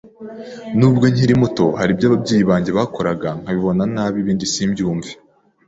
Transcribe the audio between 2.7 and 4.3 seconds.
bakoraga nkabibona nabi